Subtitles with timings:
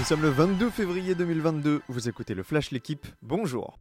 [0.00, 3.78] Nous sommes le 22 février 2022, vous écoutez le Flash L'équipe, bonjour.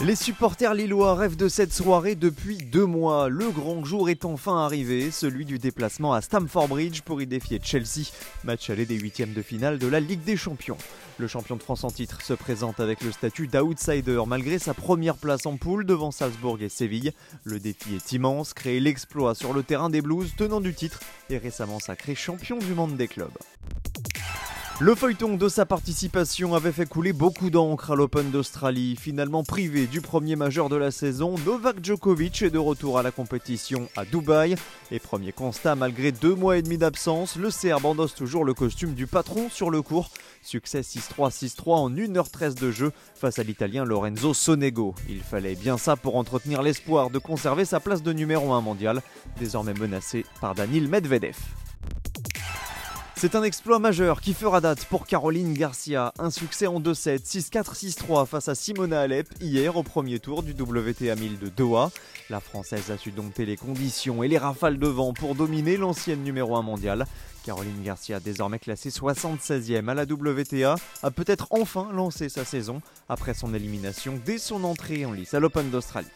[0.00, 3.28] Les supporters lillois rêvent de cette soirée depuis deux mois.
[3.28, 7.60] Le grand jour est enfin arrivé, celui du déplacement à Stamford Bridge pour y défier
[7.62, 8.08] Chelsea,
[8.44, 10.78] match aller des huitièmes de finale de la Ligue des Champions.
[11.18, 15.18] Le champion de France en titre se présente avec le statut d'outsider malgré sa première
[15.18, 17.12] place en poule devant Salzbourg et Séville.
[17.44, 21.36] Le défi est immense, créer l'exploit sur le terrain des Blues, tenant du titre et
[21.36, 23.36] récemment sacré champion du monde des clubs.
[24.80, 28.96] Le feuilleton de sa participation avait fait couler beaucoup d'encre à l'Open d'Australie.
[28.96, 33.12] Finalement privé du premier majeur de la saison, Novak Djokovic est de retour à la
[33.12, 34.56] compétition à Dubaï.
[34.90, 38.94] Et premier constat, malgré deux mois et demi d'absence, le Serbe endosse toujours le costume
[38.94, 40.10] du patron sur le court.
[40.42, 44.96] Succès 6-3, 6-3 en 1h13 de jeu face à l'Italien Lorenzo Sonego.
[45.08, 49.02] Il fallait bien ça pour entretenir l'espoir de conserver sa place de numéro 1 mondial,
[49.38, 51.36] désormais menacé par Danil Medvedev.
[53.24, 56.12] C'est un exploit majeur qui fera date pour Caroline Garcia.
[56.18, 60.52] Un succès en 2-7, 6-4, 6-3 face à Simona Alep hier au premier tour du
[60.52, 61.90] WTA 1000 de Doha.
[62.28, 66.22] La Française a su dompter les conditions et les rafales de vent pour dominer l'ancienne
[66.22, 67.06] numéro 1 mondiale.
[67.46, 73.32] Caroline Garcia, désormais classée 76e à la WTA, a peut-être enfin lancé sa saison après
[73.32, 76.08] son élimination dès son entrée en lice à l'Open d'Australie.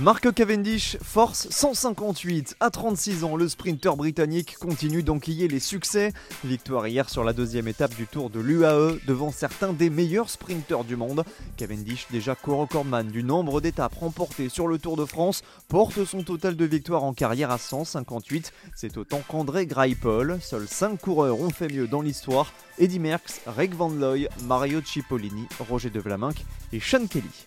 [0.00, 3.36] Mark Cavendish force 158 à 36 ans.
[3.36, 6.12] Le sprinter britannique continue d'enquiller les succès.
[6.44, 10.82] Victoire hier sur la deuxième étape du Tour de l'UAE devant certains des meilleurs sprinters
[10.82, 11.22] du monde.
[11.56, 16.56] Cavendish, déjà co-recordman du nombre d'étapes remportées sur le Tour de France, porte son total
[16.56, 18.52] de victoires en carrière à 158.
[18.74, 20.38] C'est autant qu'André Greipel.
[20.40, 22.52] Seuls 5 coureurs ont fait mieux dans l'histoire.
[22.80, 27.46] Eddie Merckx, Rick Van Looy, Mario Cipollini, Roger De Vlaminck et Sean Kelly.